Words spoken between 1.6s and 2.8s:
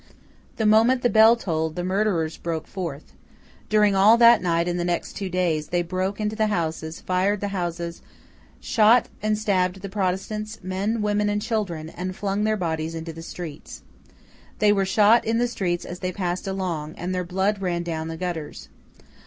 the murderers broke